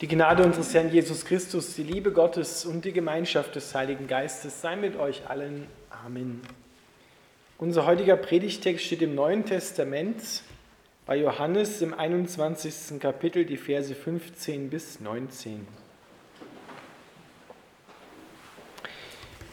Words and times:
Die 0.00 0.08
Gnade 0.08 0.42
unseres 0.42 0.72
Herrn 0.72 0.90
Jesus 0.90 1.26
Christus, 1.26 1.74
die 1.74 1.82
Liebe 1.82 2.10
Gottes 2.10 2.64
und 2.64 2.86
die 2.86 2.92
Gemeinschaft 2.92 3.54
des 3.54 3.74
Heiligen 3.74 4.06
Geistes 4.06 4.62
sei 4.62 4.74
mit 4.74 4.96
euch 4.96 5.28
allen. 5.28 5.66
Amen. 5.90 6.40
Unser 7.58 7.84
heutiger 7.84 8.16
Predigtext 8.16 8.86
steht 8.86 9.02
im 9.02 9.14
Neuen 9.14 9.44
Testament 9.44 10.22
bei 11.04 11.18
Johannes 11.18 11.82
im 11.82 11.92
21. 11.92 12.98
Kapitel, 12.98 13.44
die 13.44 13.58
Verse 13.58 13.94
15 13.94 14.70
bis 14.70 15.00
19. 15.00 15.68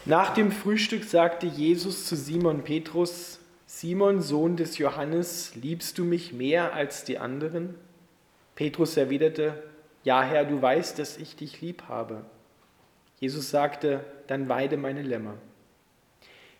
Nach 0.06 0.34
dem 0.34 0.54
Frühstück 0.54 1.04
sagte 1.04 1.46
Jesus 1.46 2.06
zu 2.06 2.16
Simon 2.16 2.64
Petrus, 2.64 3.42
Simon, 3.66 4.22
Sohn 4.22 4.56
des 4.56 4.78
Johannes, 4.78 5.56
liebst 5.56 5.98
du 5.98 6.06
mich 6.06 6.32
mehr 6.32 6.74
als 6.74 7.04
die 7.04 7.18
anderen? 7.18 7.76
Petrus 8.56 8.96
erwiderte, 8.96 9.62
ja, 10.08 10.24
Herr, 10.24 10.46
du 10.46 10.62
weißt, 10.62 11.00
dass 11.00 11.18
ich 11.18 11.36
dich 11.36 11.60
lieb 11.60 11.90
habe. 11.90 12.24
Jesus 13.20 13.50
sagte, 13.50 14.06
dann 14.28 14.48
weide 14.48 14.78
meine 14.78 15.02
Lämmer. 15.02 15.34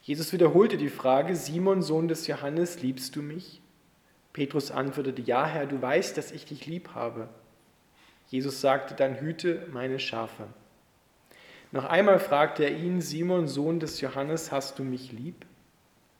Jesus 0.02 0.34
wiederholte 0.34 0.76
die 0.76 0.90
Frage, 0.90 1.34
Simon, 1.34 1.82
Sohn 1.82 2.10
des 2.10 2.28
Johannes, 2.28 2.82
liebst 2.82 3.16
du 3.16 3.22
mich? 3.22 3.62
Petrus 4.34 4.70
antwortete, 4.70 5.22
ja, 5.22 5.46
Herr, 5.46 5.66
du 5.66 5.82
weißt, 5.82 6.18
dass 6.18 6.34
ich 6.34 6.44
dich 6.44 6.66
lieb 6.66 6.90
habe. 6.94 7.30
Jesus 8.28 8.60
sagte, 8.60 8.96
dann 8.96 9.22
hüte 9.22 9.66
meine 9.72 10.00
Schafe. 10.00 10.48
Noch 11.72 11.86
einmal 11.86 12.20
fragte 12.20 12.66
er 12.66 12.76
ihn, 12.76 13.00
Simon, 13.00 13.48
Sohn 13.48 13.80
des 13.80 14.02
Johannes, 14.02 14.52
hast 14.52 14.78
du 14.78 14.84
mich 14.84 15.14
lieb? 15.14 15.46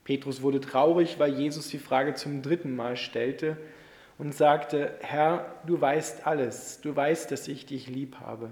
Petrus 0.06 0.42
wurde 0.42 0.62
traurig, 0.62 1.20
weil 1.20 1.34
Jesus 1.34 1.68
die 1.68 1.78
Frage 1.78 2.14
zum 2.14 2.42
dritten 2.42 2.74
Mal 2.74 2.96
stellte 2.96 3.58
und 4.18 4.34
sagte, 4.34 4.96
Herr, 5.02 5.54
du 5.66 5.80
weißt 5.80 6.26
alles, 6.26 6.82
du 6.82 6.96
weißt, 6.96 7.32
dass 7.32 7.48
ich 7.48 7.66
dich 7.66 7.88
lieb 7.88 8.20
habe. 8.20 8.50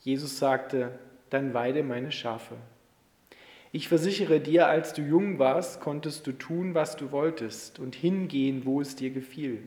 Jesus 0.00 0.38
sagte, 0.38 0.98
dann 1.30 1.54
weide 1.54 1.82
meine 1.82 2.12
Schafe. 2.12 2.56
Ich 3.70 3.88
versichere 3.88 4.40
dir, 4.40 4.66
als 4.66 4.92
du 4.92 5.00
jung 5.00 5.38
warst, 5.38 5.80
konntest 5.80 6.26
du 6.26 6.32
tun, 6.32 6.74
was 6.74 6.96
du 6.96 7.10
wolltest 7.10 7.78
und 7.78 7.94
hingehen, 7.94 8.66
wo 8.66 8.80
es 8.80 8.96
dir 8.96 9.10
gefiel. 9.10 9.62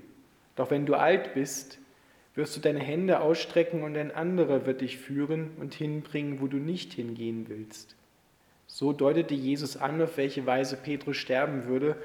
Doch 0.55 0.69
wenn 0.69 0.85
du 0.85 0.93
alt 0.93 1.33
bist, 1.33 1.79
wirst 2.35 2.55
du 2.55 2.59
deine 2.59 2.81
Hände 2.81 3.21
ausstrecken 3.21 3.81
und 3.81 3.97
ein 3.97 4.11
anderer 4.11 4.65
wird 4.65 4.81
dich 4.81 4.97
führen 4.97 5.51
und 5.59 5.73
hinbringen, 5.73 6.39
wo 6.41 6.47
du 6.47 6.57
nicht 6.57 6.93
hingehen 6.93 7.45
willst. 7.47 7.95
So 8.67 8.93
deutete 8.93 9.33
Jesus 9.33 9.77
an, 9.77 10.01
auf 10.01 10.17
welche 10.17 10.45
Weise 10.45 10.75
Petrus 10.75 11.17
sterben 11.17 11.65
würde, 11.65 11.95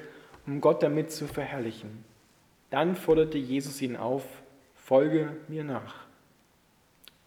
um 0.47 0.61
Gott 0.61 0.81
damit 0.81 1.11
zu 1.11 1.27
verherrlichen. 1.27 2.03
Dann 2.71 2.95
forderte 2.95 3.37
Jesus 3.37 3.81
ihn 3.81 3.95
auf, 3.95 4.23
folge 4.75 5.35
mir 5.47 5.63
nach. 5.63 5.95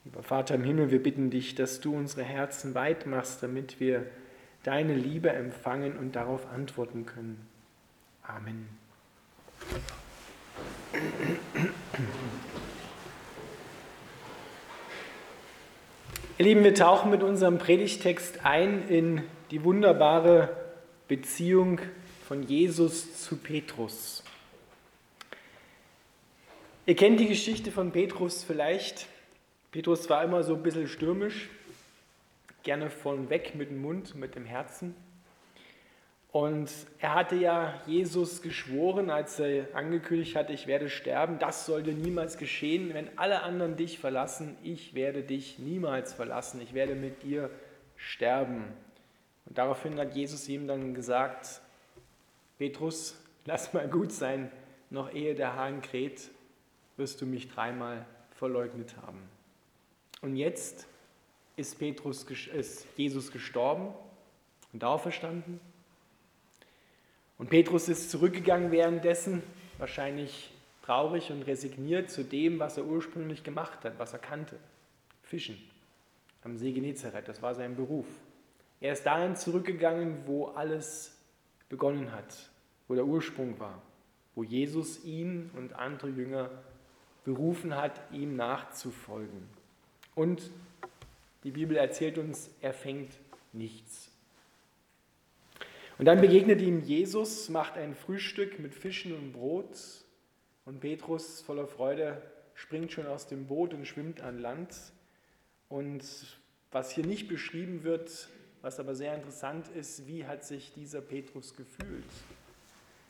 Lieber 0.05 0.23
Vater 0.23 0.55
im 0.55 0.65
Himmel, 0.65 0.91
wir 0.91 1.03
bitten 1.03 1.31
dich, 1.31 1.55
dass 1.55 1.81
du 1.81 1.95
unsere 1.95 2.23
Herzen 2.23 2.75
weit 2.75 3.07
machst, 3.07 3.43
damit 3.43 3.79
wir 3.79 4.07
deine 4.65 4.95
Liebe 4.95 5.31
empfangen 5.31 5.97
und 5.97 6.17
darauf 6.17 6.51
antworten 6.51 7.07
können. 7.07 7.47
Amen. 8.23 8.69
Ihr 16.39 16.45
Lieben, 16.45 16.65
wir 16.65 16.75
tauchen 16.75 17.11
mit 17.11 17.23
unserem 17.23 17.59
Predigtext 17.59 18.45
ein 18.45 18.89
in 18.89 19.23
die 19.51 19.63
wunderbare 19.63 20.57
Beziehung 21.07 21.81
von 22.27 22.43
Jesus 22.43 23.23
zu 23.23 23.37
Petrus. 23.37 24.25
Ihr 26.87 26.97
kennt 26.97 27.19
die 27.19 27.29
Geschichte 27.29 27.71
von 27.71 27.93
Petrus 27.93 28.45
vielleicht. 28.45 29.07
Petrus 29.73 30.11
war 30.11 30.23
immer 30.23 30.43
so 30.43 30.55
ein 30.55 30.63
bisschen 30.63 30.87
stürmisch, 30.87 31.49
gerne 32.63 32.91
von 32.91 33.31
weg 33.31 33.55
mit 33.55 33.71
dem 33.71 33.81
Mund, 33.81 34.15
mit 34.17 34.35
dem 34.35 34.45
Herzen. 34.45 34.95
Und 36.31 36.71
er 36.99 37.15
hatte 37.15 37.37
ja 37.37 37.81
Jesus 37.87 38.43
geschworen, 38.43 39.09
als 39.09 39.41
er 39.41 39.75
angekündigt 39.75 40.37
hatte, 40.37 40.53
ich 40.53 40.67
werde 40.67 40.91
sterben, 40.91 41.39
das 41.39 41.65
sollte 41.65 41.93
niemals 41.93 42.37
geschehen. 42.37 42.93
Wenn 42.93 43.17
alle 43.17 43.43
anderen 43.45 43.77
dich 43.77 43.99
verlassen, 43.99 44.59
ich 44.63 44.95
werde 44.95 45.23
dich 45.23 45.59
niemals 45.59 46.13
verlassen, 46.13 46.61
ich 46.61 46.75
werde 46.75 46.95
mit 46.95 47.23
dir 47.23 47.49
sterben. 47.97 48.65
Und 49.47 49.57
daraufhin 49.57 49.99
hat 49.99 50.15
Jesus 50.15 50.47
ihm 50.51 50.67
dann 50.67 50.93
gesagt, 50.93 51.63
Petrus, 52.59 53.19
lass 53.47 53.73
mal 53.73 53.89
gut 53.89 54.13
sein, 54.13 54.53
noch 54.91 55.15
ehe 55.15 55.35
der 55.35 55.57
Hahn 55.57 55.81
kräht, 55.81 56.29
wirst 56.97 57.21
du 57.21 57.27
mich 57.27 57.49
dreimal 57.49 58.07
verleugnet 58.33 58.97
haben. 59.03 59.21
Und 60.23 60.37
jetzt 60.37 60.87
ist, 61.57 61.79
Petrus, 61.79 62.25
ist 62.25 62.87
Jesus 62.97 63.31
gestorben 63.31 63.93
und 64.73 64.85
auferstanden. 64.85 65.61
Und 67.39 67.51
Petrus 67.51 67.89
ist 67.89 68.11
zurückgegangen 68.11 68.71
währenddessen, 68.71 69.43
wahrscheinlich 69.79 70.53
traurig 70.83 71.31
und 71.31 71.43
resigniert 71.43 72.11
zu 72.11 72.25
dem, 72.25 72.59
was 72.59 72.77
er 72.77 72.85
ursprünglich 72.85 73.43
gemacht 73.43 73.85
hat, 73.85 73.99
was 73.99 74.13
er 74.13 74.19
kannte. 74.19 74.59
Fischen 75.23 75.59
am 76.45 76.59
See 76.59 76.73
Genezareth, 76.73 77.27
das 77.27 77.43
war 77.43 77.55
sein 77.55 77.75
Beruf. 77.75 78.07
Er 78.81 78.93
ist 78.93 79.05
dahin 79.05 79.35
zurückgegangen, 79.35 80.27
wo 80.27 80.49
alles 80.49 81.17
begonnen 81.71 82.13
hat, 82.13 82.51
wo 82.87 82.95
der 82.95 83.07
Ursprung 83.07 83.59
war, 83.59 83.81
wo 84.35 84.45
Jesus 84.45 85.03
ihn 85.05 85.51
und 85.57 85.73
andere 85.75 86.11
Jünger 86.11 86.51
berufen 87.25 87.75
hat, 87.75 88.01
ihm 88.13 88.37
nachzufolgen. 88.37 89.49
Und 90.15 90.51
die 91.43 91.51
Bibel 91.51 91.77
erzählt 91.77 92.19
uns, 92.19 92.51
er 92.61 92.73
fängt 92.73 93.13
nichts. 93.53 94.11
Und 95.99 96.07
dann 96.07 96.21
begegnet 96.21 96.61
ihm 96.61 96.81
Jesus, 96.81 97.49
macht 97.49 97.77
ein 97.77 97.95
Frühstück 97.95 98.59
mit 98.59 98.75
Fischen 98.75 99.15
und 99.15 99.33
Brot 99.33 99.79
und 100.65 100.81
Petrus 100.81 101.41
voller 101.41 101.67
Freude 101.67 102.23
springt 102.55 102.93
schon 102.93 103.07
aus 103.07 103.27
dem 103.27 103.47
Boot 103.47 103.75
und 103.75 103.87
schwimmt 103.87 104.21
an 104.21 104.39
Land. 104.39 104.75
Und 105.69 106.05
was 106.71 106.91
hier 106.91 107.07
nicht 107.07 107.29
beschrieben 107.29 107.85
wird, 107.85 108.29
was 108.63 108.81
aber 108.81 108.95
sehr 108.95 109.15
interessant 109.15 109.69
ist, 109.69 110.07
wie 110.07 110.27
hat 110.27 110.45
sich 110.45 110.73
dieser 110.73 111.01
Petrus 111.01 111.55
gefühlt? 111.55 112.05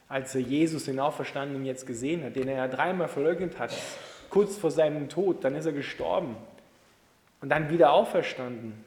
Als 0.08 0.34
er 0.34 0.40
Jesus, 0.40 0.84
den 0.84 1.00
Auferstandenen, 1.00 1.64
jetzt 1.64 1.86
gesehen 1.86 2.24
hat, 2.24 2.36
den 2.36 2.48
er 2.48 2.56
ja 2.56 2.68
dreimal 2.68 3.08
verleugnet 3.08 3.58
hat, 3.58 3.72
kurz 4.30 4.56
vor 4.56 4.70
seinem 4.70 5.08
Tod, 5.08 5.44
dann 5.44 5.54
ist 5.54 5.66
er 5.66 5.72
gestorben 5.72 6.36
und 7.40 7.48
dann 7.48 7.70
wieder 7.70 7.92
auferstanden. 7.92 8.84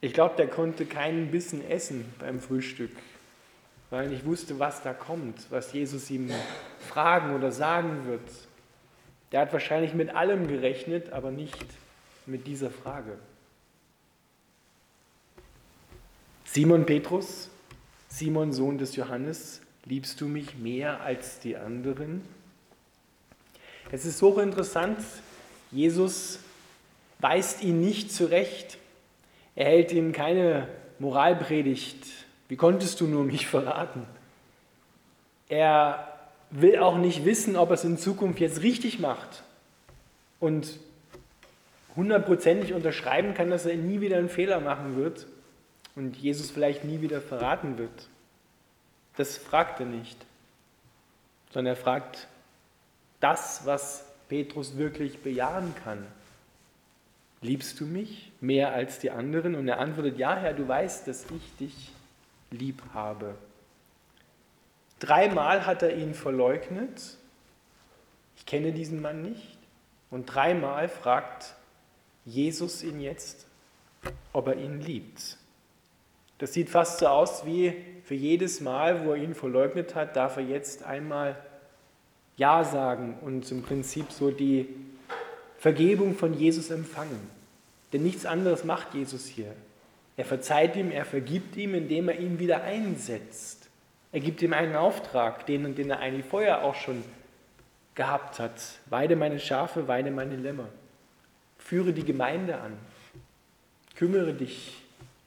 Ich 0.00 0.12
glaube, 0.12 0.36
der 0.36 0.48
konnte 0.48 0.86
keinen 0.86 1.30
Bissen 1.30 1.68
essen 1.68 2.04
beim 2.18 2.40
Frühstück, 2.40 2.92
weil 3.90 4.04
er 4.04 4.10
nicht 4.10 4.26
wusste, 4.26 4.58
was 4.58 4.82
da 4.82 4.92
kommt, 4.92 5.50
was 5.50 5.72
Jesus 5.72 6.10
ihm 6.10 6.30
fragen 6.80 7.34
oder 7.34 7.52
sagen 7.52 8.06
wird. 8.06 8.20
Der 9.32 9.40
hat 9.40 9.52
wahrscheinlich 9.52 9.94
mit 9.94 10.14
allem 10.14 10.46
gerechnet, 10.46 11.12
aber 11.12 11.30
nicht 11.30 11.66
mit 12.26 12.46
dieser 12.46 12.70
Frage. 12.70 13.18
Simon 16.44 16.86
Petrus 16.86 17.50
Simon, 18.16 18.52
Sohn 18.52 18.78
des 18.78 18.94
Johannes, 18.94 19.60
liebst 19.86 20.20
du 20.20 20.28
mich 20.28 20.54
mehr 20.56 21.00
als 21.00 21.40
die 21.40 21.56
anderen? 21.56 22.22
Es 23.90 24.04
ist 24.04 24.22
hochinteressant, 24.22 24.98
Jesus 25.72 26.38
weist 27.18 27.64
ihn 27.64 27.80
nicht 27.80 28.12
zurecht. 28.12 28.78
Er 29.56 29.66
hält 29.66 29.90
ihm 29.90 30.12
keine 30.12 30.68
Moralpredigt. 31.00 32.06
Wie 32.46 32.54
konntest 32.54 33.00
du 33.00 33.08
nur 33.08 33.24
mich 33.24 33.46
verraten? 33.48 34.04
Er 35.48 36.08
will 36.50 36.78
auch 36.78 36.98
nicht 36.98 37.24
wissen, 37.24 37.56
ob 37.56 37.70
er 37.70 37.74
es 37.74 37.82
in 37.82 37.98
Zukunft 37.98 38.38
jetzt 38.38 38.62
richtig 38.62 39.00
macht 39.00 39.42
und 40.38 40.78
hundertprozentig 41.96 42.74
unterschreiben 42.74 43.34
kann, 43.34 43.50
dass 43.50 43.66
er 43.66 43.74
nie 43.74 44.00
wieder 44.00 44.18
einen 44.18 44.28
Fehler 44.28 44.60
machen 44.60 44.94
wird 44.94 45.26
und 45.94 46.16
Jesus 46.16 46.50
vielleicht 46.50 46.84
nie 46.84 47.00
wieder 47.00 47.20
verraten 47.20 47.78
wird. 47.78 48.08
Das 49.16 49.36
fragt 49.36 49.80
er 49.80 49.86
nicht, 49.86 50.16
sondern 51.52 51.74
er 51.74 51.80
fragt 51.80 52.28
das, 53.20 53.64
was 53.64 54.04
Petrus 54.28 54.76
wirklich 54.76 55.22
bejahen 55.22 55.74
kann. 55.84 56.06
Liebst 57.40 57.78
du 57.78 57.86
mich 57.86 58.32
mehr 58.40 58.72
als 58.72 58.98
die 58.98 59.10
anderen? 59.10 59.54
Und 59.54 59.68
er 59.68 59.78
antwortet, 59.78 60.18
ja 60.18 60.34
Herr, 60.34 60.54
du 60.54 60.66
weißt, 60.66 61.06
dass 61.06 61.26
ich 61.30 61.56
dich 61.58 61.92
lieb 62.50 62.82
habe. 62.92 63.36
Dreimal 64.98 65.66
hat 65.66 65.82
er 65.82 65.94
ihn 65.96 66.14
verleugnet. 66.14 67.18
Ich 68.36 68.46
kenne 68.46 68.72
diesen 68.72 69.02
Mann 69.02 69.22
nicht. 69.22 69.58
Und 70.10 70.26
dreimal 70.26 70.88
fragt 70.88 71.54
Jesus 72.24 72.82
ihn 72.82 73.00
jetzt, 73.00 73.46
ob 74.32 74.48
er 74.48 74.56
ihn 74.56 74.80
liebt. 74.80 75.36
Das 76.38 76.52
sieht 76.52 76.68
fast 76.68 76.98
so 76.98 77.06
aus 77.06 77.46
wie 77.46 77.74
für 78.04 78.14
jedes 78.14 78.60
Mal, 78.60 79.04
wo 79.04 79.12
er 79.12 79.16
ihn 79.16 79.34
verleugnet 79.34 79.94
hat, 79.94 80.16
darf 80.16 80.36
er 80.36 80.42
jetzt 80.42 80.84
einmal 80.84 81.36
Ja 82.36 82.64
sagen 82.64 83.18
und 83.22 83.50
im 83.50 83.62
Prinzip 83.62 84.10
so 84.10 84.30
die 84.30 84.68
Vergebung 85.58 86.14
von 86.14 86.34
Jesus 86.34 86.70
empfangen. 86.70 87.30
Denn 87.92 88.02
nichts 88.02 88.26
anderes 88.26 88.64
macht 88.64 88.94
Jesus 88.94 89.26
hier. 89.26 89.54
Er 90.16 90.24
verzeiht 90.24 90.76
ihm, 90.76 90.90
er 90.90 91.04
vergibt 91.04 91.56
ihm, 91.56 91.74
indem 91.74 92.08
er 92.08 92.18
ihn 92.18 92.38
wieder 92.38 92.62
einsetzt. 92.62 93.68
Er 94.12 94.20
gibt 94.20 94.42
ihm 94.42 94.52
einen 94.52 94.76
Auftrag, 94.76 95.46
den, 95.46 95.74
den 95.74 95.90
er 95.90 95.98
eigentlich 96.00 96.26
vorher 96.26 96.64
auch 96.64 96.74
schon 96.74 97.02
gehabt 97.94 98.38
hat. 98.38 98.60
Weide 98.86 99.16
meine 99.16 99.40
Schafe, 99.40 99.88
weide 99.88 100.10
meine 100.10 100.36
Lämmer. 100.36 100.68
Führe 101.58 101.92
die 101.92 102.04
Gemeinde 102.04 102.60
an. 102.60 102.76
Kümmere 103.96 104.34
dich 104.34 104.82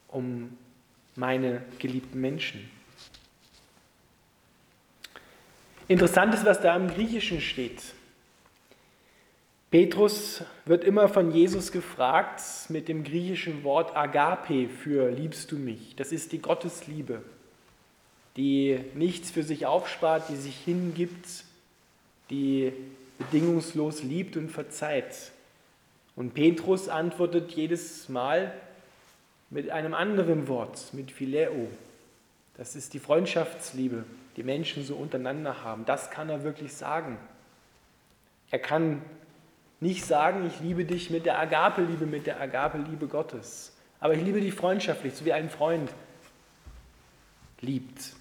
um 0.07 0.57
meine 1.18 1.64
geliebten 1.80 2.22
Menschen. 2.22 2.69
Interessant 5.90 6.34
ist, 6.34 6.46
was 6.46 6.62
da 6.62 6.75
im 6.75 6.88
Griechischen 6.88 7.42
steht. 7.42 7.81
Petrus 9.72 10.44
wird 10.66 10.84
immer 10.84 11.10
von 11.10 11.31
Jesus 11.31 11.72
gefragt 11.72 12.42
mit 12.69 12.88
dem 12.88 13.04
griechischen 13.04 13.64
Wort 13.64 13.96
Agape 13.98 14.69
für 14.69 15.10
liebst 15.10 15.52
du 15.52 15.58
mich. 15.58 15.96
Das 15.98 16.12
ist 16.12 16.31
die 16.31 16.40
Gottesliebe, 16.40 17.22
die 18.38 18.80
nichts 18.94 19.31
für 19.31 19.44
sich 19.44 19.66
aufspart, 19.66 20.30
die 20.30 20.38
sich 20.38 20.56
hingibt, 20.56 21.44
die 22.30 22.72
bedingungslos 23.18 24.04
liebt 24.04 24.38
und 24.38 24.50
verzeiht. 24.50 25.31
Und 26.16 26.34
Petrus 26.34 26.88
antwortet 26.88 27.52
jedes 27.52 28.08
Mal 28.08 28.54
mit 29.50 29.70
einem 29.70 29.94
anderen 29.94 30.48
Wort, 30.48 30.94
mit 30.94 31.12
Phileo. 31.12 31.70
Das 32.56 32.76
ist 32.76 32.94
die 32.94 33.00
Freundschaftsliebe, 33.00 34.04
die 34.36 34.44
Menschen 34.44 34.84
so 34.84 34.96
untereinander 34.96 35.64
haben. 35.64 35.86
Das 35.86 36.12
kann 36.12 36.30
er 36.30 36.44
wirklich 36.44 36.74
sagen. 36.74 37.18
Er 38.50 38.60
kann 38.60 39.02
nicht 39.80 40.06
sagen, 40.06 40.48
ich 40.48 40.60
liebe 40.60 40.86
dich 40.86 41.10
mit 41.10 41.26
der 41.26 41.40
Agape-Liebe, 41.40 42.06
mit 42.06 42.26
der 42.26 42.42
Agape-Liebe 42.42 43.08
Gottes. 43.08 43.76
Aber 44.00 44.14
ich 44.14 44.24
liebe 44.24 44.42
dich 44.42 44.54
freundschaftlich, 44.54 45.14
so 45.14 45.26
wie 45.26 45.34
ein 45.34 45.50
Freund 45.50 45.92
liebt. 47.62 48.16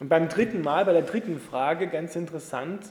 Und 0.00 0.08
beim 0.08 0.28
dritten 0.28 0.62
Mal, 0.62 0.84
bei 0.84 0.92
der 0.92 1.02
dritten 1.02 1.40
Frage, 1.40 1.88
ganz 1.88 2.16
interessant, 2.16 2.84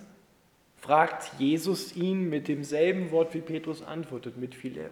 fragt 0.77 1.31
Jesus 1.39 1.95
ihn 1.95 2.29
mit 2.29 2.47
demselben 2.47 3.11
Wort, 3.11 3.33
wie 3.33 3.41
Petrus 3.41 3.81
antwortet, 3.81 4.37
mit 4.37 4.55
Phileo, 4.55 4.89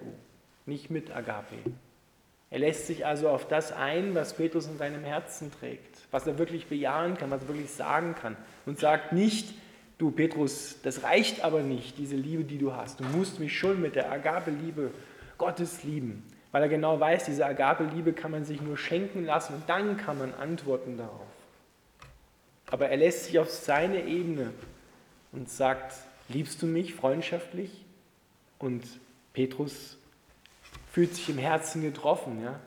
nicht 0.65 0.89
mit 0.89 1.15
Agape. 1.15 1.57
Er 2.51 2.59
lässt 2.59 2.85
sich 2.85 3.05
also 3.05 3.29
auf 3.29 3.47
das 3.47 3.71
ein, 3.71 4.13
was 4.13 4.33
Petrus 4.33 4.67
in 4.67 4.77
seinem 4.77 5.05
Herzen 5.05 5.51
trägt, 5.51 5.99
was 6.11 6.27
er 6.27 6.37
wirklich 6.37 6.67
bejahen 6.67 7.17
kann, 7.17 7.31
was 7.31 7.41
er 7.41 7.47
wirklich 7.47 7.71
sagen 7.71 8.13
kann 8.13 8.35
und 8.65 8.77
sagt 8.77 9.13
nicht, 9.13 9.53
du 9.97 10.11
Petrus, 10.11 10.75
das 10.83 11.03
reicht 11.03 11.45
aber 11.45 11.61
nicht, 11.61 11.97
diese 11.97 12.17
Liebe, 12.17 12.43
die 12.43 12.57
du 12.57 12.73
hast. 12.73 12.99
Du 12.99 13.05
musst 13.05 13.39
mich 13.39 13.57
schon 13.57 13.81
mit 13.81 13.95
der 13.95 14.11
Agape-Liebe 14.11 14.91
Gottes 15.37 15.83
lieben, 15.83 16.23
weil 16.51 16.63
er 16.63 16.69
genau 16.69 16.99
weiß, 16.99 17.23
diese 17.23 17.45
Agape-Liebe 17.45 18.11
kann 18.11 18.31
man 18.31 18.43
sich 18.43 18.61
nur 18.61 18.77
schenken 18.77 19.25
lassen 19.25 19.53
und 19.55 19.69
dann 19.69 19.95
kann 19.95 20.17
man 20.17 20.33
antworten 20.33 20.97
darauf. 20.97 21.21
Aber 22.69 22.89
er 22.89 22.97
lässt 22.97 23.25
sich 23.25 23.39
auf 23.39 23.49
seine 23.49 24.03
Ebene 24.03 24.51
und 25.31 25.49
sagt, 25.49 25.95
liebst 26.27 26.61
du 26.61 26.65
mich 26.65 26.95
freundschaftlich? 26.95 27.85
Und 28.59 28.83
Petrus 29.33 29.97
fühlt 30.91 31.15
sich 31.15 31.29
im 31.29 31.37
Herzen 31.37 31.81
getroffen. 31.81 32.41
Ja? 32.43 32.59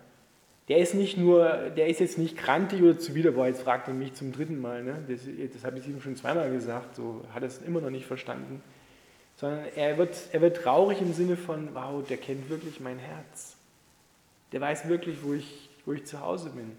Der 0.68 0.78
ist 0.78 0.94
nicht 0.94 1.16
nur, 1.16 1.70
der 1.76 1.88
ist 1.88 2.00
jetzt 2.00 2.18
nicht 2.18 2.36
krantig 2.36 2.82
oder 2.82 2.98
zuwider, 2.98 3.32
jetzt 3.46 3.62
fragt 3.62 3.88
er 3.88 3.94
mich 3.94 4.14
zum 4.14 4.32
dritten 4.32 4.60
Mal, 4.60 4.82
ne? 4.82 5.04
das, 5.08 5.20
das 5.52 5.64
habe 5.64 5.78
ich 5.78 5.86
ihm 5.86 6.00
schon 6.00 6.16
zweimal 6.16 6.50
gesagt, 6.50 6.96
so 6.96 7.24
hat 7.34 7.42
er 7.42 7.48
es 7.48 7.58
immer 7.58 7.80
noch 7.80 7.90
nicht 7.90 8.06
verstanden, 8.06 8.62
sondern 9.36 9.66
er 9.76 9.98
wird, 9.98 10.16
er 10.32 10.40
wird 10.40 10.56
traurig 10.56 11.00
im 11.00 11.12
Sinne 11.12 11.36
von, 11.36 11.74
wow, 11.74 12.06
der 12.06 12.16
kennt 12.16 12.48
wirklich 12.48 12.80
mein 12.80 12.98
Herz. 12.98 13.56
Der 14.52 14.60
weiß 14.60 14.88
wirklich, 14.88 15.18
wo 15.22 15.34
ich, 15.34 15.68
wo 15.84 15.92
ich 15.92 16.04
zu 16.04 16.20
Hause 16.20 16.50
bin. 16.50 16.72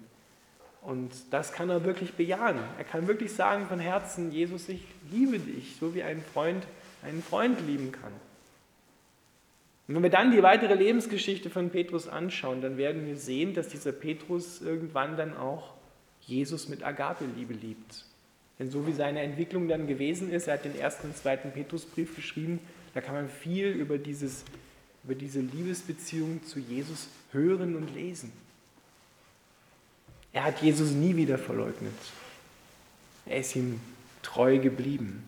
Und 0.81 1.11
das 1.31 1.51
kann 1.51 1.69
er 1.69 1.83
wirklich 1.83 2.13
bejahen. 2.13 2.59
Er 2.77 2.83
kann 2.83 3.07
wirklich 3.07 3.33
sagen 3.33 3.65
von 3.65 3.79
Herzen, 3.79 4.31
Jesus, 4.31 4.69
ich 4.69 4.85
liebe 5.11 5.39
dich, 5.39 5.77
so 5.79 5.93
wie 5.93 6.03
ein 6.03 6.21
Freund 6.21 6.65
einen 7.03 7.21
Freund 7.21 7.59
lieben 7.67 7.91
kann. 7.91 8.13
Und 9.87 9.95
wenn 9.95 10.03
wir 10.03 10.09
dann 10.09 10.31
die 10.31 10.41
weitere 10.41 10.73
Lebensgeschichte 10.73 11.49
von 11.49 11.69
Petrus 11.69 12.07
anschauen, 12.07 12.61
dann 12.61 12.77
werden 12.77 13.05
wir 13.05 13.17
sehen, 13.17 13.53
dass 13.53 13.67
dieser 13.67 13.91
Petrus 13.91 14.61
irgendwann 14.61 15.15
dann 15.15 15.37
auch 15.37 15.75
Jesus 16.21 16.69
mit 16.69 16.83
Agape-Liebe 16.83 17.53
liebt. 17.53 18.05
Denn 18.57 18.71
so 18.71 18.87
wie 18.87 18.93
seine 18.93 19.21
Entwicklung 19.21 19.67
dann 19.67 19.85
gewesen 19.85 20.31
ist, 20.31 20.47
er 20.47 20.55
hat 20.55 20.65
den 20.65 20.77
ersten 20.77 21.07
und 21.07 21.17
zweiten 21.17 21.51
Petrusbrief 21.51 22.15
geschrieben, 22.15 22.59
da 22.93 23.01
kann 23.01 23.13
man 23.13 23.29
viel 23.29 23.67
über, 23.67 23.97
dieses, 23.97 24.43
über 25.03 25.13
diese 25.13 25.41
Liebesbeziehung 25.41 26.43
zu 26.45 26.59
Jesus 26.59 27.09
hören 27.31 27.75
und 27.75 27.93
lesen. 27.93 28.31
Er 30.31 30.45
hat 30.45 30.61
Jesus 30.61 30.91
nie 30.91 31.15
wieder 31.15 31.37
verleugnet. 31.37 31.93
Er 33.25 33.39
ist 33.39 33.55
ihm 33.55 33.79
treu 34.21 34.57
geblieben. 34.59 35.23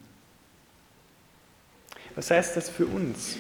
Was 2.16 2.32
heißt 2.32 2.58
das 2.58 2.70
für 2.70 2.86
uns? 2.86 3.38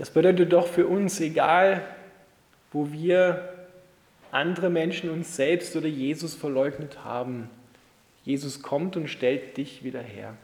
Das 0.00 0.10
bedeutet 0.10 0.52
doch 0.52 0.66
für 0.66 0.88
uns, 0.88 1.20
egal 1.20 1.84
wo 2.72 2.90
wir 2.90 3.52
andere 4.32 4.70
Menschen 4.70 5.10
uns 5.10 5.36
selbst 5.36 5.76
oder 5.76 5.86
Jesus 5.86 6.34
verleugnet 6.34 7.04
haben, 7.04 7.48
Jesus 8.24 8.62
kommt 8.62 8.96
und 8.96 9.06
stellt 9.06 9.56
dich 9.56 9.84
wieder 9.84 10.00
her. 10.00 10.34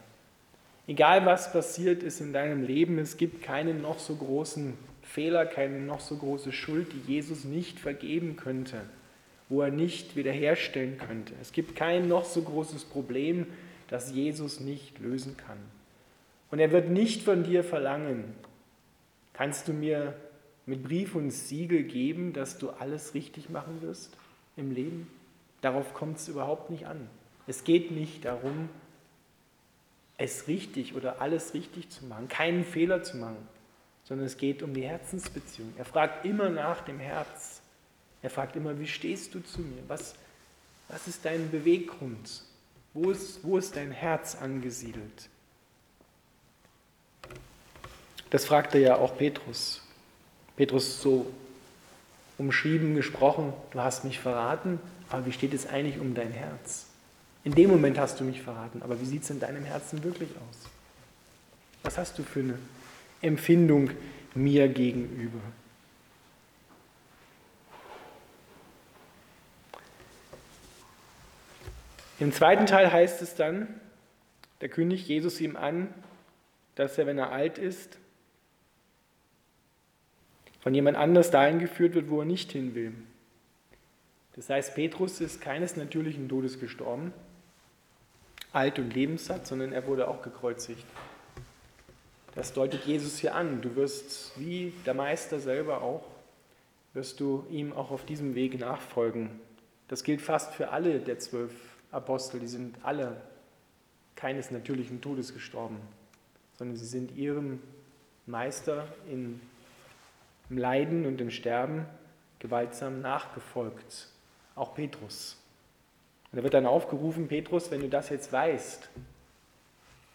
Egal 0.87 1.25
was 1.25 1.51
passiert 1.51 2.03
ist 2.03 2.21
in 2.21 2.31
deinem 2.31 2.63
Leben, 2.63 2.99
es 2.99 3.17
gibt 3.17 3.43
keinen 3.43 3.81
noch 3.81 3.99
so 3.99 4.15
großen 4.15 4.77
Fehler, 5.01 5.45
keine 5.45 5.79
noch 5.79 5.99
so 5.99 6.15
große 6.15 6.53
Schuld, 6.53 6.87
die 6.93 7.11
Jesus 7.11 7.43
nicht 7.43 7.79
vergeben 7.79 8.37
könnte 8.37 8.81
wo 9.49 9.61
er 9.61 9.71
nicht 9.71 10.15
wiederherstellen 10.15 10.97
könnte. 10.97 11.33
Es 11.41 11.51
gibt 11.51 11.75
kein 11.75 12.07
noch 12.07 12.25
so 12.25 12.41
großes 12.41 12.85
Problem, 12.85 13.47
das 13.89 14.11
Jesus 14.11 14.59
nicht 14.59 14.99
lösen 14.99 15.37
kann. 15.37 15.57
Und 16.51 16.59
er 16.59 16.71
wird 16.71 16.89
nicht 16.89 17.23
von 17.23 17.43
dir 17.43 17.63
verlangen, 17.63 18.25
kannst 19.37 19.67
du 19.67 19.73
mir 19.73 20.15
mit 20.65 20.83
Brief 20.83 21.13
und 21.13 21.29
Siegel 21.29 21.83
geben, 21.83 22.33
dass 22.33 22.57
du 22.57 22.71
alles 22.71 23.13
richtig 23.13 23.49
machen 23.49 23.81
wirst 23.81 24.17
im 24.55 24.71
Leben? 24.71 25.07
Darauf 25.61 25.93
kommt 25.93 26.17
es 26.17 26.27
überhaupt 26.27 26.71
nicht 26.71 26.87
an. 26.87 27.07
Es 27.45 27.63
geht 27.63 27.91
nicht 27.91 28.25
darum, 28.25 28.69
es 30.17 30.47
richtig 30.47 30.95
oder 30.95 31.21
alles 31.21 31.53
richtig 31.53 31.89
zu 31.89 32.05
machen, 32.05 32.27
keinen 32.27 32.63
Fehler 32.63 33.03
zu 33.03 33.17
machen, 33.17 33.47
sondern 34.03 34.25
es 34.25 34.37
geht 34.37 34.63
um 34.63 34.73
die 34.73 34.83
Herzensbeziehung. 34.83 35.71
Er 35.77 35.85
fragt 35.85 36.25
immer 36.25 36.49
nach 36.49 36.81
dem 36.81 36.99
Herz. 36.99 37.61
Er 38.23 38.31
fragt 38.31 38.55
immer, 38.55 38.79
wie 38.79 38.87
stehst 38.87 39.35
du 39.35 39.39
zu 39.39 39.61
mir? 39.61 39.83
Was, 39.87 40.15
was 40.87 41.07
ist 41.07 41.23
dein 41.23 41.51
Beweggrund? 41.51 42.41
Wo 42.95 43.11
ist, 43.11 43.43
wo 43.43 43.59
ist 43.59 43.75
dein 43.75 43.91
Herz 43.91 44.35
angesiedelt? 44.35 45.29
Das 48.29 48.45
fragte 48.45 48.77
ja 48.77 48.95
auch 48.95 49.17
Petrus. 49.17 49.81
Petrus 50.55 51.01
so 51.01 51.31
umschrieben 52.37 52.95
gesprochen, 52.95 53.53
du 53.71 53.79
hast 53.79 54.03
mich 54.03 54.19
verraten, 54.19 54.79
aber 55.09 55.25
wie 55.25 55.31
steht 55.31 55.53
es 55.53 55.67
eigentlich 55.67 55.99
um 55.99 56.13
dein 56.13 56.31
Herz? 56.31 56.87
In 57.43 57.55
dem 57.55 57.69
Moment 57.69 57.97
hast 57.97 58.19
du 58.19 58.23
mich 58.23 58.41
verraten, 58.41 58.81
aber 58.81 58.99
wie 58.99 59.05
sieht 59.05 59.23
es 59.23 59.29
in 59.29 59.39
deinem 59.39 59.63
Herzen 59.63 60.03
wirklich 60.03 60.29
aus? 60.31 60.69
Was 61.83 61.97
hast 61.97 62.19
du 62.19 62.23
für 62.23 62.41
eine 62.41 62.59
Empfindung 63.21 63.91
mir 64.35 64.67
gegenüber? 64.67 65.39
Im 72.19 72.33
zweiten 72.33 72.65
Teil 72.65 72.91
heißt 72.91 73.21
es 73.21 73.35
dann, 73.35 73.79
da 74.59 74.67
kündigt 74.67 75.07
Jesus 75.07 75.39
ihm 75.39 75.55
an, 75.55 75.93
dass 76.75 76.97
er, 76.97 77.05
wenn 77.05 77.19
er 77.19 77.31
alt 77.31 77.59
ist, 77.59 77.97
von 80.67 80.75
jemand 80.75 80.97
anders 80.97 81.31
dahin 81.31 81.59
geführt 81.59 81.93
wird, 81.93 82.09
wo 82.09 82.19
er 82.19 82.25
nicht 82.25 82.51
hin 82.51 82.75
will. 82.75 82.91
Das 84.35 84.49
heißt, 84.49 84.75
Petrus 84.75 85.21
ist 85.21 85.39
keines 85.39 85.77
natürlichen 85.77 86.27
Todes 86.27 86.59
gestorben, 86.59 87.13
alt 88.51 88.77
und 88.77 88.93
lebenssatt, 88.93 89.47
sondern 89.47 89.71
er 89.71 89.87
wurde 89.87 90.09
auch 90.09 90.21
gekreuzigt. 90.21 90.83
Das 92.35 92.51
deutet 92.51 92.83
Jesus 92.83 93.17
hier 93.17 93.33
an. 93.33 93.61
Du 93.61 93.77
wirst, 93.77 94.37
wie 94.37 94.73
der 94.85 94.93
Meister 94.93 95.39
selber 95.39 95.81
auch, 95.81 96.03
wirst 96.93 97.21
du 97.21 97.45
ihm 97.49 97.71
auch 97.71 97.89
auf 97.89 98.03
diesem 98.03 98.35
Weg 98.35 98.59
nachfolgen. 98.59 99.39
Das 99.87 100.03
gilt 100.03 100.21
fast 100.21 100.53
für 100.53 100.71
alle 100.71 100.99
der 100.99 101.17
zwölf 101.19 101.53
Apostel, 101.91 102.41
die 102.41 102.47
sind 102.47 102.75
alle 102.83 103.15
keines 104.17 104.51
natürlichen 104.51 104.99
Todes 104.99 105.33
gestorben, 105.33 105.77
sondern 106.57 106.75
sie 106.75 106.87
sind 106.87 107.15
ihrem 107.15 107.61
Meister 108.25 108.85
in, 109.09 109.39
im 110.49 110.57
Leiden 110.57 111.05
und 111.05 111.19
im 111.21 111.31
Sterben 111.31 111.85
gewaltsam 112.39 113.01
nachgefolgt. 113.01 114.07
Auch 114.55 114.73
Petrus. 114.73 115.37
Und 116.31 116.39
er 116.39 116.43
wird 116.43 116.53
dann 116.53 116.65
aufgerufen, 116.65 117.27
Petrus, 117.27 117.71
wenn 117.71 117.81
du 117.81 117.89
das 117.89 118.09
jetzt 118.09 118.31
weißt, 118.31 118.89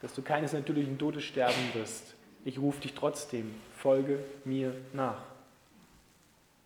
dass 0.00 0.14
du 0.14 0.22
keines 0.22 0.52
natürlichen 0.52 0.98
Todes 0.98 1.24
sterben 1.24 1.74
wirst, 1.74 2.14
ich 2.44 2.58
rufe 2.58 2.80
dich 2.80 2.94
trotzdem, 2.94 3.54
folge 3.76 4.18
mir 4.44 4.74
nach. 4.92 5.22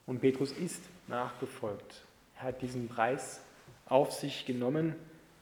Und 0.06 0.20
Petrus 0.20 0.52
ist 0.52 0.82
nachgefolgt. 1.06 2.02
Er 2.38 2.44
hat 2.44 2.62
diesen 2.62 2.88
Preis 2.88 3.40
auf 3.87 4.12
sich 4.12 4.46
genommen, 4.46 4.94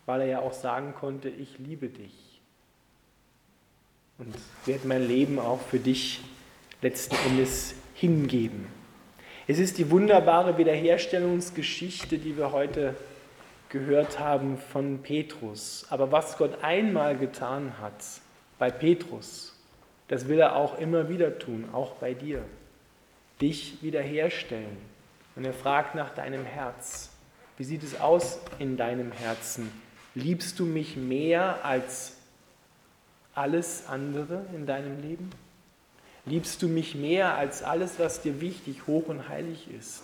weil 0.06 0.22
er 0.22 0.26
ja 0.26 0.38
auch 0.40 0.52
sagen 0.52 0.94
konnte, 0.94 1.28
ich 1.28 1.58
liebe 1.58 1.88
dich. 1.88 2.40
Und 4.18 4.34
werde 4.64 4.86
mein 4.86 5.06
Leben 5.06 5.38
auch 5.38 5.60
für 5.60 5.78
dich 5.78 6.20
letzten 6.82 7.16
Endes 7.26 7.74
hingeben. 7.94 8.66
Es 9.46 9.58
ist 9.58 9.78
die 9.78 9.90
wunderbare 9.90 10.58
Wiederherstellungsgeschichte, 10.58 12.18
die 12.18 12.36
wir 12.36 12.52
heute 12.52 12.94
gehört 13.68 14.18
haben 14.18 14.56
von 14.56 15.02
Petrus. 15.02 15.86
Aber 15.90 16.12
was 16.12 16.38
Gott 16.38 16.62
einmal 16.62 17.16
getan 17.16 17.74
hat 17.80 18.04
bei 18.58 18.70
Petrus, 18.70 19.54
das 20.08 20.28
will 20.28 20.38
er 20.38 20.56
auch 20.56 20.78
immer 20.78 21.08
wieder 21.08 21.38
tun, 21.38 21.66
auch 21.72 21.96
bei 21.96 22.14
dir. 22.14 22.44
Dich 23.40 23.82
wiederherstellen. 23.82 24.76
Und 25.36 25.44
er 25.44 25.52
fragt 25.52 25.94
nach 25.94 26.14
deinem 26.14 26.44
Herz. 26.44 27.10
Wie 27.56 27.64
sieht 27.64 27.82
es 27.82 28.00
aus 28.00 28.38
in 28.58 28.76
deinem 28.76 29.12
Herzen? 29.12 29.70
Liebst 30.14 30.58
du 30.60 30.64
mich 30.64 30.96
mehr 30.96 31.64
als 31.64 32.16
alles 33.34 33.88
andere 33.88 34.46
in 34.54 34.66
deinem 34.66 35.02
Leben? 35.02 35.30
Liebst 36.26 36.62
du 36.62 36.68
mich 36.68 36.94
mehr 36.94 37.36
als 37.36 37.62
alles, 37.62 37.98
was 37.98 38.22
dir 38.22 38.40
wichtig, 38.40 38.86
hoch 38.86 39.08
und 39.08 39.28
heilig 39.28 39.68
ist? 39.70 40.02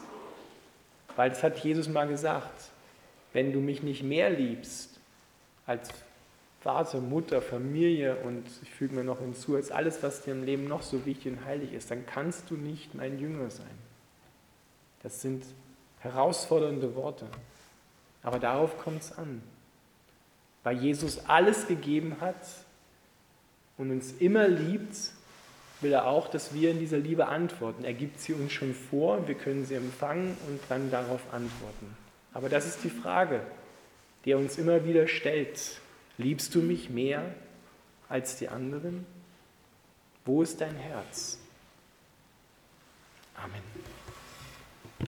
Weil 1.16 1.30
das 1.30 1.42
hat 1.42 1.58
Jesus 1.58 1.88
mal 1.88 2.06
gesagt. 2.06 2.70
Wenn 3.32 3.52
du 3.52 3.60
mich 3.60 3.82
nicht 3.82 4.02
mehr 4.02 4.28
liebst 4.30 4.98
als 5.66 5.90
Vater, 6.60 7.00
Mutter, 7.00 7.40
Familie 7.40 8.16
und 8.16 8.44
ich 8.62 8.70
füge 8.70 8.94
mir 8.94 9.04
noch 9.04 9.20
hinzu, 9.20 9.56
als 9.56 9.70
alles, 9.70 10.02
was 10.02 10.22
dir 10.22 10.32
im 10.32 10.44
Leben 10.44 10.68
noch 10.68 10.82
so 10.82 11.06
wichtig 11.06 11.32
und 11.32 11.44
heilig 11.44 11.72
ist, 11.72 11.90
dann 11.90 12.04
kannst 12.04 12.50
du 12.50 12.54
nicht 12.54 12.94
mein 12.94 13.18
Jünger 13.18 13.48
sein. 13.50 13.78
Das 15.02 15.22
sind 15.22 15.44
herausfordernde 16.00 16.94
Worte. 16.94 17.26
Aber 18.22 18.38
darauf 18.38 18.76
kommt 18.76 19.02
es 19.02 19.12
an. 19.16 19.40
Weil 20.62 20.76
Jesus 20.76 21.24
alles 21.26 21.66
gegeben 21.66 22.16
hat 22.20 22.46
und 23.78 23.90
uns 23.90 24.12
immer 24.12 24.46
liebt, 24.46 24.94
will 25.82 25.92
er 25.92 26.06
auch, 26.06 26.28
dass 26.28 26.54
wir 26.54 26.70
in 26.70 26.78
dieser 26.78 26.98
Liebe 26.98 27.26
antworten. 27.26 27.84
Er 27.84 27.94
gibt 27.94 28.20
sie 28.20 28.32
uns 28.32 28.52
schon 28.52 28.74
vor, 28.74 29.26
wir 29.26 29.34
können 29.34 29.64
sie 29.64 29.74
empfangen 29.74 30.36
und 30.48 30.60
dann 30.68 30.90
darauf 30.90 31.22
antworten. 31.32 31.96
Aber 32.32 32.48
das 32.48 32.66
ist 32.66 32.84
die 32.84 32.90
Frage, 32.90 33.40
die 34.24 34.32
er 34.32 34.38
uns 34.38 34.58
immer 34.58 34.84
wieder 34.84 35.08
stellt. 35.08 35.80
Liebst 36.18 36.54
du 36.54 36.60
mich 36.60 36.90
mehr 36.90 37.34
als 38.08 38.36
die 38.36 38.48
anderen? 38.48 39.06
Wo 40.24 40.42
ist 40.42 40.60
dein 40.60 40.76
Herz? 40.76 41.38
Amen. 43.34 43.62